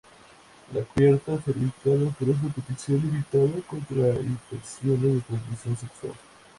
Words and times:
La 0.73 0.81
cubierta 0.83 1.39
cervical 1.43 2.07
ofrece 2.07 2.33
protección 2.55 2.97
limitada 3.01 3.61
contra 3.67 4.19
infecciones 4.19 4.99
de 5.13 5.21
transmisión 5.21 5.77
sexual. 5.77 6.13